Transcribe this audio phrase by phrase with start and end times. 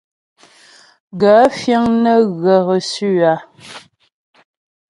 [1.19, 3.33] Gaə̂ fíŋ nə́ ghə̀ reçu a?